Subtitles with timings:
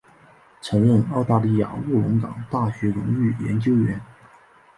[0.61, 4.01] 曾任澳大利亚卧龙岗大学荣誉研究员。